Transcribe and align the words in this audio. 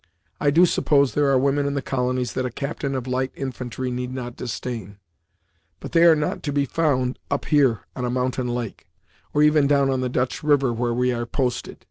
I 0.39 0.49
do 0.49 0.65
suppose 0.65 1.13
there 1.13 1.29
are 1.29 1.37
women 1.37 1.67
in 1.67 1.75
the 1.75 1.81
colonies 1.83 2.33
that 2.33 2.43
a 2.43 2.49
captain 2.49 2.95
of 2.95 3.05
Light 3.05 3.31
Infantry 3.35 3.91
need 3.91 4.11
not 4.11 4.35
disdain; 4.35 4.97
but 5.79 5.91
they 5.91 6.05
are 6.05 6.15
not 6.15 6.41
to 6.41 6.51
be 6.51 6.65
found 6.65 7.19
up 7.29 7.45
here, 7.45 7.81
on 7.95 8.03
a 8.03 8.09
mountain 8.09 8.47
lake; 8.47 8.87
or 9.31 9.43
even 9.43 9.67
down 9.67 9.91
on 9.91 10.01
the 10.01 10.09
Dutch 10.09 10.41
river 10.41 10.73
where 10.73 10.91
we 10.95 11.13
are 11.13 11.27
posted. 11.27 11.77